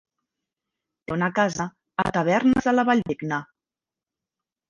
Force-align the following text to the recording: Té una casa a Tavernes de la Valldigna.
Té 1.09 1.13
una 1.15 1.27
casa 1.39 1.67
a 2.05 2.07
Tavernes 2.17 2.69
de 2.69 2.75
la 2.77 2.87
Valldigna. 2.89 3.41